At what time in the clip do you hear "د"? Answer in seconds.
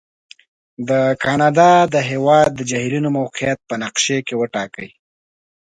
0.89-0.91, 1.93-1.95, 2.55-2.59